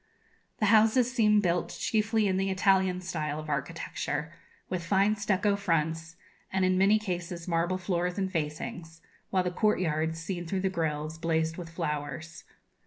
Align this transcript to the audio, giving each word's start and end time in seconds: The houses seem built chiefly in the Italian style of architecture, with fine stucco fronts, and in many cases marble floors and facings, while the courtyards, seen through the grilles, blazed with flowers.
The 0.57 0.65
houses 0.73 1.13
seem 1.13 1.41
built 1.41 1.77
chiefly 1.79 2.25
in 2.27 2.37
the 2.37 2.49
Italian 2.49 3.01
style 3.01 3.39
of 3.39 3.49
architecture, 3.49 4.33
with 4.67 4.83
fine 4.83 5.15
stucco 5.15 5.55
fronts, 5.55 6.15
and 6.51 6.65
in 6.65 6.75
many 6.75 6.97
cases 6.97 7.47
marble 7.47 7.77
floors 7.77 8.17
and 8.17 8.31
facings, 8.31 9.01
while 9.29 9.43
the 9.43 9.51
courtyards, 9.51 10.17
seen 10.19 10.47
through 10.47 10.61
the 10.61 10.69
grilles, 10.71 11.19
blazed 11.19 11.55
with 11.57 11.69
flowers. 11.69 12.45